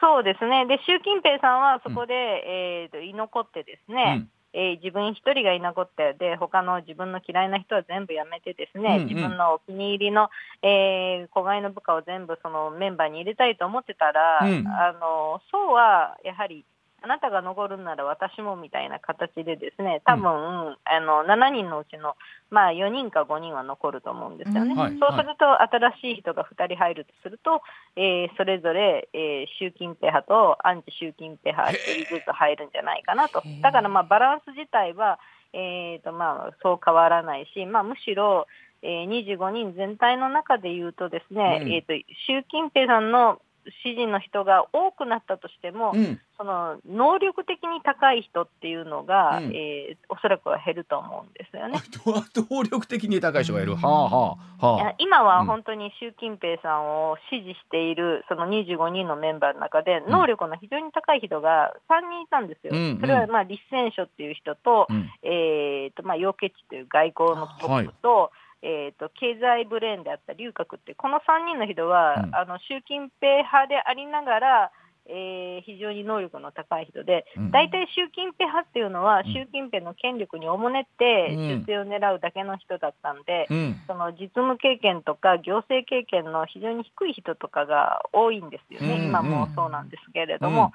[0.00, 0.66] そうですね。
[0.66, 4.30] で習近平さんはそこで、うん、えーと、居残ってですね、うん。
[4.52, 10.28] えー、自分一人がいなこってで他の自分の嫌いな人は全部やめてですね、うんうん、自分のお気に入りの、
[10.62, 16.64] えー、子飼いの部下を全部そのメンバーに入れたいと思ってたら、うん、あのそうはやはり
[17.02, 22.14] あなたが残るなら私もみたいな形でですね多分、うん、あの7人のうちの、
[22.50, 27.62] まあ、4人か5人は残ると思うんですよね、うんそうすると新しい人が2人入るとすると、
[27.96, 33.42] えー、それぞれ、えー、習近平派とアンチ習近平派1人ずつ入るんじゃないかなと。
[33.62, 35.18] だからまあバランス自体は、
[35.52, 38.46] えーとまあ、そう変わらないし、まあ、むしろ
[38.82, 41.92] えー、25人全体の中でいうとですね、うん、えーと
[42.26, 43.40] 習近平さんの
[43.82, 51.80] 支持の人が多くなったとしても、うん、その能力的に高い人っていうのが、うん、えー、おそらくは減ると思うんですよね。
[52.06, 62.72] 能 力的に高い人がいる、はあはあはあ、今は本当に習近平さんを支持しているその25人のメンバーの中で、能力の非常に高い人が3人いたんですよ。
[62.74, 68.28] うん、それはまあ立憲書っていう人と、うん、えーとまあ、楊潔チという外交のトップと、はい
[68.62, 74.70] えーと、経済ブレーンであった龍角ってこの3人の人は、うん、あの習近平派でありながら、
[75.06, 81.34] えー、非常に能力の高い人で、大体、習近平派っていうのは、習近平の権力におもねって
[81.66, 90.72] 出世を狙うだけの人だったんで、うん、その実務経験とか行政経験の非常に低い人とかが多いんですよね、うん、今もそうなんですけれども。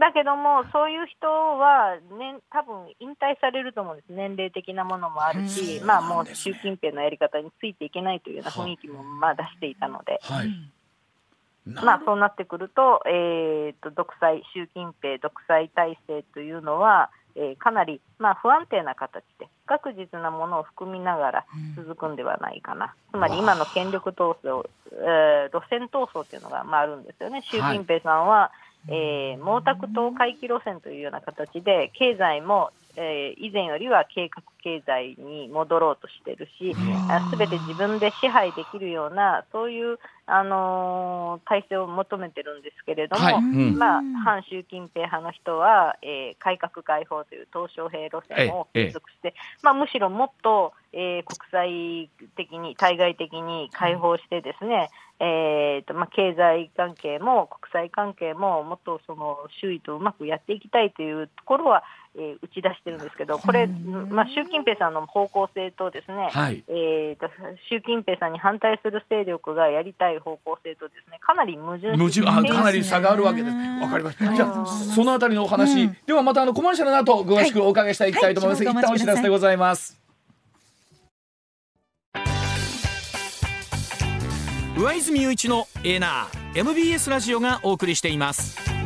[0.00, 10.18] うんだけども、そういう人は、ね、多分引退されると思うんです、年齢的なものもあるし、まあ、もう習近平のやり方についていけないというような雰囲気もまあ出していたので。
[10.22, 10.48] はい。
[11.66, 21.44] まあ、そうなってくると,、えーと、独裁、習近平独裁体制というのは、えー、かなり、まあ、不安定な形で、不確実なものを含みながら
[21.76, 36.74] 続くんではないかな、つまり今の権力闘争、えー、路線闘争というのが、まあ、あるんですよね、習近平さんは、はいえー、毛沢東回帰路線というような形で経済も、えー、以前よりは計画経済に戻ろうとしてるし
[37.30, 43.34] すべて自分で支配できるようなそういう、あのー、体制を求めてるんですけれども、はい。
[43.36, 61.84] うん、まあ、反習近平派の人は、えー、改革開放という鄧小平路線を継続して、まあ、むしろもっと、えー、国際的に対外的に開放してですね、えーとまあ、経済関係も国際関係ももっとその周囲とうまくやっていきたいというところは、
[62.18, 67.30] え打ち出してるんですけど、これ、まあ、習近平さんの方向性とですね、はい、えーと、
[67.68, 73.56] 習近平さんに反対する勢力がやりたい方向性とですね、かなり矛盾矛盾あかなり差があるわけです。
[73.80, 74.34] わかりました。
[74.34, 78.64] じゃあ、そのあたりのお話、うん、ではまたあのコマーシャルの後、詳しくお伺いしたいきたいと思います。
[78.64, 80.00] はいはい、一旦お知らせでございます。
[84.76, 88.79] 上泉雄一のエナー MBS ラジオがお送りしています。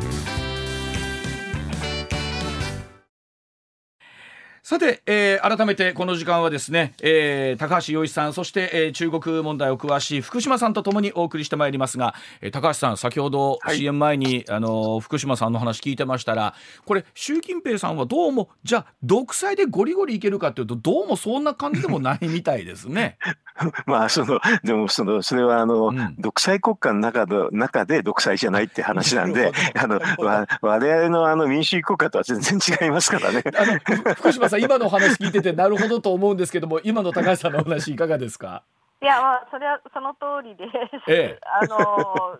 [4.67, 23.19] さて、えー、改めてこの時間はですね、えー、高橋洋一さんそして、えー、中国問題を詳しい福島さんとともにお送りしてまいりますが、えー、高橋さん先ほど CM 前に、はい、あの福島さんの話聞いてましたらこれ習近平さんはどうもじゃあ独裁でゴリゴリいけるかというとどうもそんな感じでもないみたいですね。
[23.85, 33.43] まあそのでもそのそれはあの、うん、独裁国家の中の中で独裁じゃないって話なんで あのわ我々のあの民主主義国家とは全然違いますからね。
[33.57, 38.63] あの福島さん今の話聞いててなるほどと思うんですけども今の高橋さんのお話いかがですか？
[39.01, 40.65] いやまあそれはその通りで、
[41.07, 42.39] ええ、 あの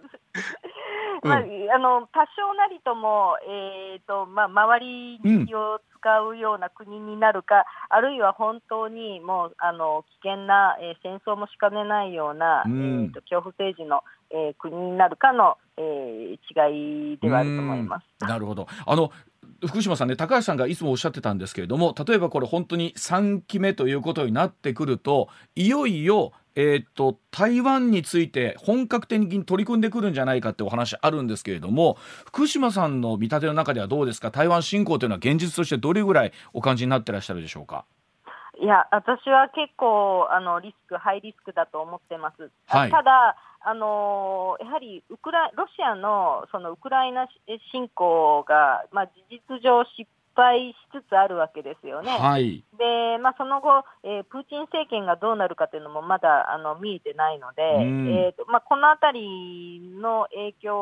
[1.24, 18.06] まあ、あの多少なりとも、えーとまあ、周りに気を使うような国になるか、うん、あるいは本当にもうあの危険な、えー、戦争もしかねないような、うん、えーと、恐怖政治の、えー、国になるかの、えー、違いではあると思います。
[18.20, 18.68] なるほど。
[18.86, 19.12] あの
[19.66, 34.32] 福島さんね高橋さんがいつもおっしゃってたんですけれども例えばこれ本当に3期目ということになってくるといよいよえーと、台湾について本格的に取り組んでくるんじゃないかってお話あるんですけれども福島さんの見立ての中ではどうですか？
[34.32, 37.86] 台湾侵攻というのは現実としてどれぐらいお感じになってらっしゃるでしょうか？
[38.58, 42.50] いや私は結構あのリスクハイリスクだと思ってます。
[42.68, 43.36] はい、ただ
[43.68, 47.28] あのやはりウクラロシアのそのウクライナ
[47.74, 52.12] 侵攻が、まあ、事実上失敗しつつあるわけですよね。
[52.12, 60.76] はい、で、まあ、その後、えー、プーチン政権がどうなるかというのもまだあの見えてないので、えーとまあ、このあたりの影響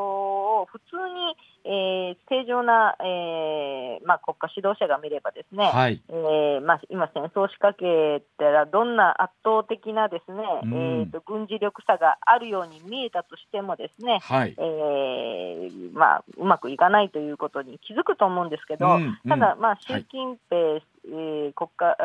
[0.62, 1.36] を普通に、
[1.66, 21.98] えー、正常な、えーまあ、国家指導者が見ればですね、はい、えー、まあ、今、戦争を仕掛けたらどんな圧倒的なですね、えーと、軍事力差があるように見えたとしてもですね、はい、えー、まあ、うまくいかないということに気づくと思うんですけど、うんうん、ただ、まあ、習近平、はいえー、国家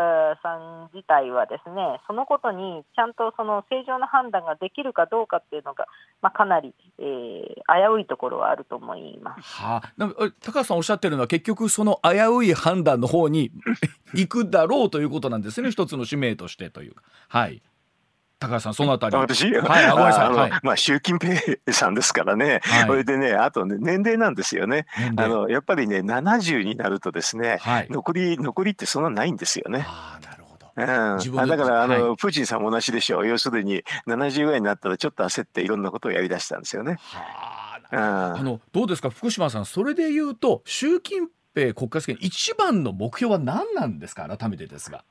[0.42, 5.86] さん自体はですねそのことにちゃんとその正常な判断ができるかどうかっていうのが、
[6.20, 9.62] まあ、かなり、えー、危ういところはあると思います。
[9.62, 9.92] はあ、
[10.40, 13.52] 高橋さんおっしゃってるのは結局その危うい判断の方に
[14.14, 17.02] 行くだろうということなんですね一つの使命としてというか。
[17.28, 17.62] はい
[18.38, 19.16] 高橋さん、そのあたり。
[19.16, 20.28] 私、 はい、ごめんなさい。
[20.32, 21.36] はい、まあ、習近平
[21.72, 22.60] さんですからね。
[22.62, 24.86] はい、それでね、あとね、年齢なんですよね。
[25.16, 29.84] あの、やっぱりね、70になるとですね、はい、残り、残りってそんなないんですよね。
[29.88, 30.72] あなるほど。
[30.76, 36.98] うん、だからあの、はい、プーチンさんも同じでしょう要するに70ぐらいになったらちょっと焦っていろんなことをやりだしたんですよね。
[37.12, 39.10] はあ、あのどうですか？
[39.10, 44.28] 福島さんそれで言うと習近平国家主席一番の目標は何なんですか？
[44.28, 45.02] 改めてですが。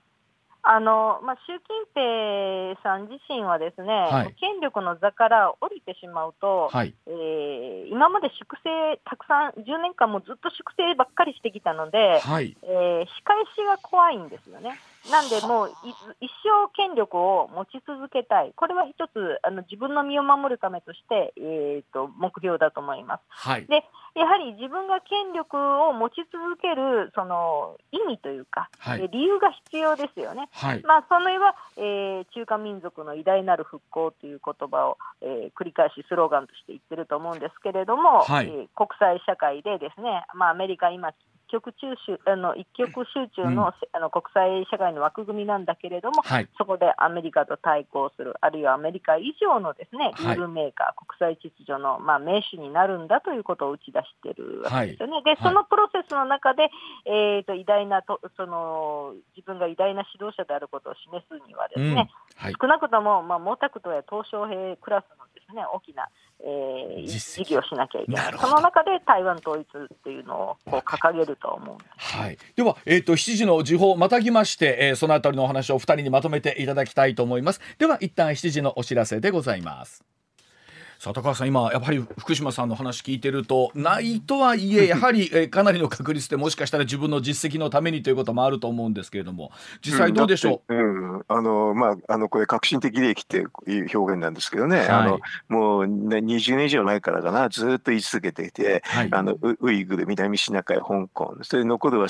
[0.69, 14.77] あのまあ、習近平さん自身はですね、はい、権力の座から降りてしまうと、はい、えー、今まで粛清、たくさん10年間もずっと粛清ばっかりしてきたので、はい、えー、仕返しが怖いんですよね。
[15.12, 15.72] なんで、もう
[16.20, 23.22] 一生権力を持ち続けたい、これは一つあの自分の身を守るためとして、えーと、目標だと思います。
[23.30, 23.84] はい、で
[24.15, 30.50] やはり自分が権力を持ち続けるその意味というか、はい、理由が必要ですよね。
[30.54, 41.13] はい、まあ、そのは、えー、中華民族の偉大なる復興という言葉を、えー、繰り返しスローガンとして言ってると思うんですけれども、はい、えー、国際社会でですね、まあ、アメリカ今
[41.47, 55.13] 極中集あの一極集中のうん、あの国際社会の枠組みなんだけれども、はい、そこでアメリカと対抗する、あるいはアメリカ以上のですね、ルールメーカー、はい、国際秩序の、まあ、名手になるんだということを打ち出しているわけですよね。
[55.13, 56.69] はい、で、そのプロセスの中で、
[57.05, 62.10] えーと、偉大なとその自分が偉大な指導者であることを示すにはですね、
[62.45, 66.07] うん、少なくとも、まあ、毛沢東や鄧小平クラスのですね大きな
[66.39, 68.33] えー、事業しなきゃいけない。
[68.39, 77.62] その中で台湾統一っていうのをこう掲げると思うはい、では、えーと、7時の時報またぎまして、えー、そのあたりのお話を2人にまとめていただきたいと思います。
[77.79, 80.03] では一旦7時のお知らせでございます
[80.99, 102.07] さあ高橋さん今やっぱり福島さんの話聞いてるとないとはいえ やはり、えかなりの確率でもしかしたら自分の実績のためにということもあると思うんですけれども実際どうでしょう、うん、うん、あのまああのこれ革新的利益っていう表現なんですけどね、はい、あのもう、ね、20年以上前からかなずっと言い続けていて、はい、あのウイグル南シナ海香港それ残るは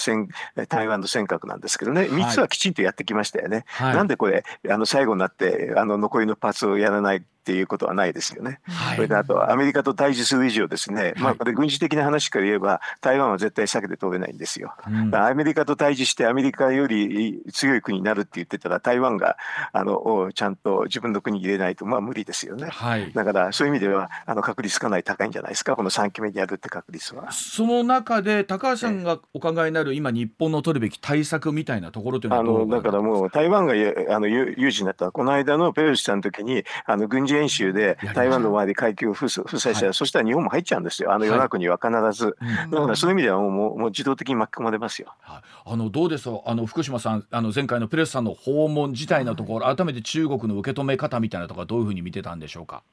[0.70, 2.04] 台湾の尖閣なんですけどね。
[2.04, 3.66] 3つはきちんとやってきましたよね。
[3.68, 8.60] はい、なんでこれあの最後になってあの残りのパーツをやらないっていうことはないですよね。
[8.96, 14.74] それであとアメリカと対峙する以上ですね、まあ、これ軍事的な話から言えば台湾は絶対避けて通れないんですよ。
[15.14, 19.38] アメリカと対峙してアメリカより強い国になるって言ってたら台湾が
[19.72, 22.68] あのちゃんと自分の国に入れないとまあ無理ですよね。
[22.68, 27.32] はい、だからそういう意味ではあの確率かなり高いんじゃないですかこの3期目にやるって確率は。
[27.32, 33.74] その中で高橋さんがお考えになる今日本の取るべき対策みたいなところというのはあのだからもう台湾が
[34.14, 41.14] あの有事になったこの間のペロシさんの時にあの軍事演習で台湾の周り海峡を封鎖したら、はい、そしたら日本も入っちゃうんですよ。
[41.14, 45.14] あの与那国は必ず、はい、だからそういう意味ではもうもう自動的に巻き込まれますよ。
[45.22, 52.84] はい、あのどうですあの福島さんあの前回のペレスさんの訪問自体のところ、改めて中国の受け止め方みたいなところどういうふうに見てたんでしょうか？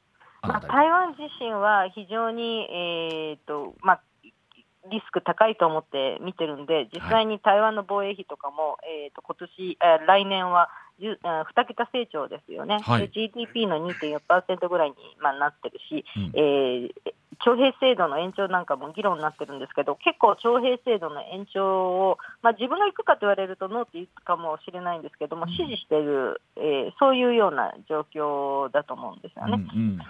[0.43, 4.01] まあ、台湾自身は非常に、えーとまあ、
[4.91, 10.69] リスク高いと思って見てるんで、実際に台湾の防衛費とかも、はい、えーと今年え来年は
[11.01, 16.91] 2桁成長ですよね、はい、GDP の2.4%ぐらいに、まあ、なってるし、うん、えー、
[17.43, 29.65] 徴兵制度の延長なんかも議論になってるんですけど、結構、徴兵制度の延長を、まあ、自分が行くかと言われると、ノーって言うかもしれないんですけども、支持している、えー、そういうような状況だと思うんですよね。
[29.75, 30.05] うんうん、で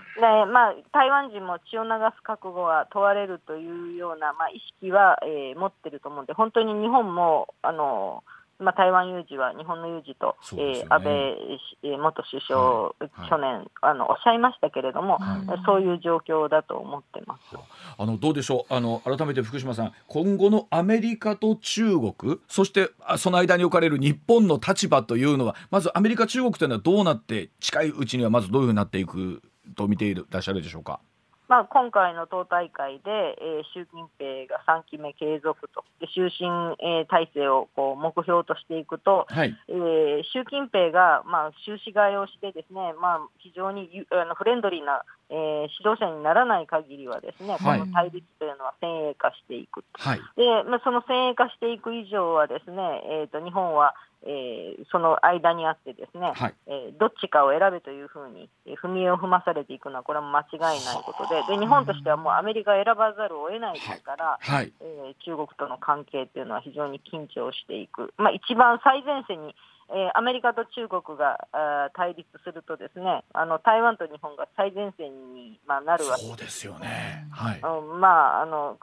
[0.53, 8.23] まあ、台湾人も血を流す覚悟が問われるというような、まあ、意識は、えー、持ってると思うんで、本当に日本も、あの
[8.65, 17.57] まあ、台湾有事は日本の有事と、ね、えー、安倍元首相、はい、去年あのおっしゃいましたけれども、はい、そういう状況だと思ってます。
[17.99, 18.07] あ。
[18.07, 18.75] のどうでしょう？
[18.75, 29.43] あの改めて福島さん今後のアメリカと中国そしてその間に置かれる日本の立場というのはまずアメリカ中国というのはどうなって近いうちにはまずどういうふうになっていく
[29.77, 31.01] と見ていらっしゃるでしょうか？
[31.49, 36.49] まあ、今回の党大会で、えー、習近平が3期目継続と、で終身、
[36.81, 45.37] えー、体制をこう目標としていくと、はい、えー、習近平が、まあ、終始替えをして、ですね、まあ、非常にあのフレンドリーな、えー、
[45.69, 52.81] 指導者にならない限りは、ですね、はい、この対立というのは先鋭化していく、はい、でまあ、その先鋭化していく以上は、ですね、
[53.21, 53.95] えーと日本は、
[54.27, 69.55] えー、その間にあってですね、はい、えー、どっちかを選べというふうに、えー、踏み絵を踏まされていくのはこれは間違いないことでで日本としてはもうアメリカ選ばざるを得ないですから、はい、えー、中国との関係というのは非常に緊張していく、まあ、一番最前線に
[69.91, 78.79] えー、アメリカと中国があ対立するとですねあの台湾と日本が最前線に、まあ、なるわけですよね、はい、うん、まああの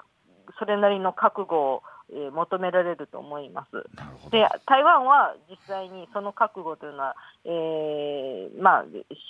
[0.60, 1.84] それなりの覚悟を
[2.14, 3.72] えー、求められると思います。
[4.30, 8.86] で台湾は実際にその覚悟というのは、えーまあ、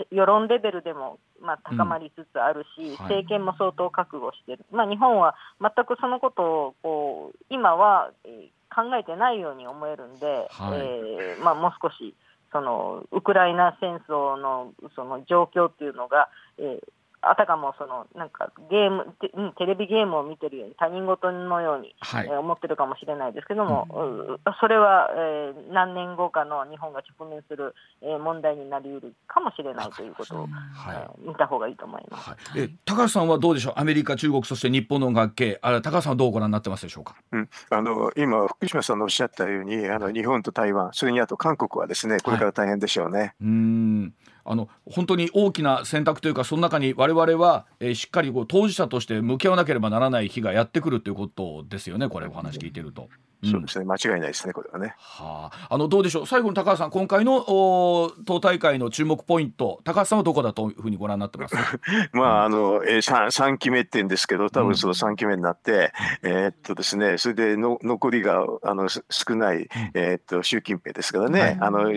[0.09, 2.91] 世論レベルでも、まあ、高まりつつあるし、うん。
[3.03, 12.15] 政権も相当覚悟している、まあ、日本は全くそのことをこう今は、えー、考えてないように思えるんで、はい、えー、まあ、もう少し
[12.51, 16.79] そのウクライナ戦争のその状況っていうのが、えー、
[17.21, 30.49] あたかもそのなんかゲームテテレビゲームを見てるように他人事のように、はい、えー、思ってるかもしれないですけども、うん、それは、えー、何年後かの日本が直面する、えー、問題になりうるかもしれないということを、はい。
[30.95, 33.73] えー、見た方がいいと思います、はい、え高橋さんはどうでしょう？
[33.77, 43.19] アメリカ、中国そして日本の関係あ高橋さんはどうご覧になってますでしょうか、うん、あの今福島さんのおっしゃったようにあの日本と台湾それにあと韓国はですねこれから大変でしょうね。
[43.19, 44.13] はい、うん
[44.43, 53.09] あの本当に大きな選択というかその中に我々は、えー、しっかりこう当事者として向き合わなければならない日がやってくるということですよねこれお話聞いてると。
[53.43, 53.85] うん、そうですね。
[53.85, 54.93] 間違いないですねこれはね。
[54.99, 56.27] はあ、あのどうでしょう？
[56.27, 61.55] 最後に高橋さん今回のお党大会の注目ポイント高橋さんはどこだというふうにご覧になってます？
[62.13, 69.01] まああの、えー、3, 3期目って言うんですけど多分その3期目になって、うん、えー、っとですねそれでの残りがあの少
[69.35, 71.91] ない、えー、っと習近平ですからね、はい、あの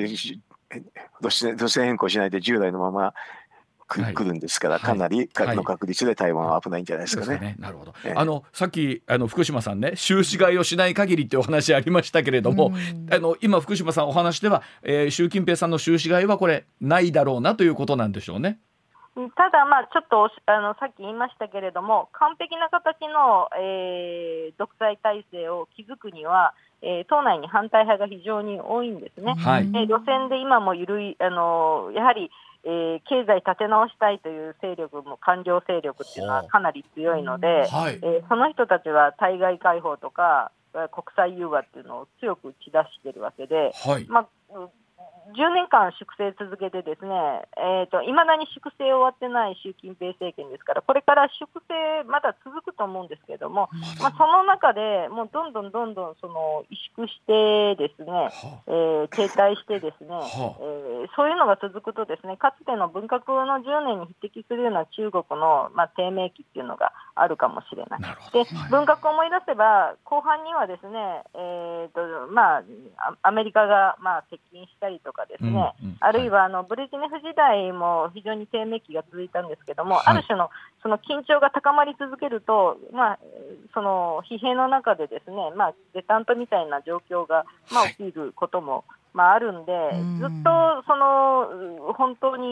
[1.31, 3.15] 路線変更しないで従来のまま
[3.87, 7.39] く、はい、るんですから、かなりの確率で台湾は危ないんじゃないですかね。
[7.39, 7.57] ね。
[7.59, 7.95] なるほど。
[8.05, 12.73] えー、あのさっきあの福島さんね、収支買いをしない限りってお話ありましたけれども、
[13.11, 18.59] あの今福島さんお話では、えー、習近平さんの収支買いはこれないだろうなということなんでしょうね。
[19.15, 26.53] ただ、まあ、ちょっとあのさっき言いましたけれども、完璧な形の、えー、独裁体制を築くには、
[26.85, 29.35] えー、党内に反対派が非常に多いんですね。
[29.35, 32.31] はい、えー、路線で今も緩いあのやはり、
[32.65, 44.29] えー、経済立て直したいという勢力も官僚勢力っていうのはかなり強いので、はい、えー、その人たちは対外開放とか国際融和っていうのを強く打ち出しているわけで、はい、まあ
[45.33, 53.71] 10年間粛清続けてですね、えーと、未だに粛清終わってない習近平政権ですから、これから粛清まだ続くと思うんですけれども、
[54.01, 58.29] まあ、その中でもうどんどんどんどんその萎縮してですね、
[58.69, 68.01] えー、停滞してですね、えー、そういうのが続くとですね、かつての文革の10年に匹敵するような中国の、まあ、低迷期っていうのがあるかもしれない。
[68.33, 72.63] で文革を思い出せば後半にはですね、えーとまあ、
[73.23, 80.51] アメリカが、まあ、接近したりとかですね、うんうん、あるいはあのブレジネフ時代も非常に低迷期が続いたんですけども、はい、ある種の
[80.83, 83.19] その緊張が高まり続けると、まあ、
[83.73, 88.85] その疲弊の中でですね、まあ、デタントみたいな状況が、まあ、起きることも、
[89.15, 89.73] まあ、あるんで、
[90.19, 92.45] ずっとその本当に、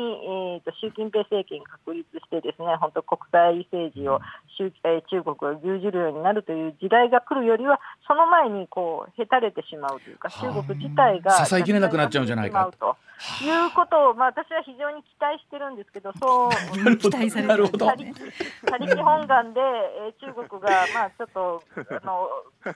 [0.55, 4.21] えーと、習近平政権確立してですね本当国際政治を
[4.57, 12.97] 中,、えー、中国が牛耳るようになるという時代が来るよりはその前にこうへたれてしまうというか中国自体が支えきれなくなっちゃうんじゃないかと。
[13.45, 17.95] いうことを、まあ、私は非常に期待してるんですけど、 そう、期待される他
[18.79, 22.29] 力本願で、えー、中国が、まあ、ちょっとあの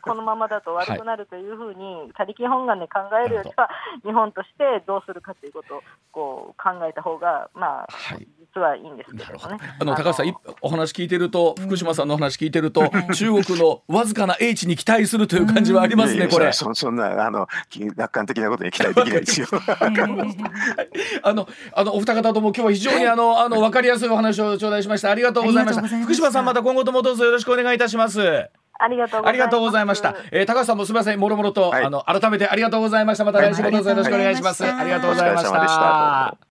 [0.03, 3.69] このままだと悪くなるというふうに、他力本願で考えるよりは、
[4.05, 5.83] 日本としてどうするかということを
[6.13, 9.59] こう考えた方が、まあ、はい、実はいいんですけどね。
[9.81, 16.53] あの高橋さん、お話聞いてると、福島さんの話聞いてると、中国のわずかな英知に期待するという感じはありますね、これ。
[16.53, 17.47] そそんなあの
[17.97, 19.47] 楽観的なことに期待できないですよ。
[21.22, 25.11] あのあのお二方とも今日は非常にあのあの分かりやすいお話を頂戴しました。
[25.11, 25.87] ありがとうございました。
[25.87, 28.49] 福島さんまた今後ともどうぞよろしくお願いいたします。
[28.78, 30.14] ありがとうございました。
[30.30, 33.24] えー、高橋さんもすみません、もろもろと、はい、あの改めてありがとうございました。
[33.24, 34.62] また来週もどうぞよろしくお願いします。
[34.64, 36.46] はい、ありがとうございました。